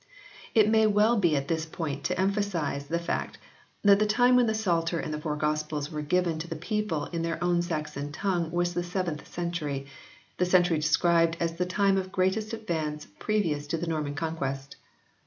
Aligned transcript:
It 0.55 0.67
may 0.67 0.87
be 0.87 0.93
well 0.93 1.21
at 1.35 1.47
this 1.47 1.67
point 1.67 2.03
to 2.05 2.19
emphasise 2.19 2.85
the 2.87 2.97
fact 2.97 3.37
that 3.83 3.99
the 3.99 4.07
time 4.07 4.35
when 4.35 4.47
the 4.47 4.55
Psalter 4.55 4.99
and 4.99 5.13
the 5.13 5.21
Four 5.21 5.35
Gospels 5.35 5.91
were 5.91 6.01
given 6.01 6.39
to 6.39 6.47
the 6.47 6.55
people 6.55 7.05
in 7.13 7.21
their 7.21 7.37
own 7.43 7.61
Saxon 7.61 8.11
tongue 8.11 8.49
was 8.49 8.73
the 8.73 8.81
7th 8.81 9.27
century 9.27 9.85
the 10.39 10.45
century 10.47 10.79
described 10.79 11.37
as 11.39 11.53
the 11.53 11.67
time 11.67 11.97
of 11.99 12.11
greatest 12.11 12.51
advance 12.51 13.05
previous 13.19 13.67
to 13.67 13.77
the 13.77 13.85
Norman 13.85 14.15
Conquest. 14.15 14.75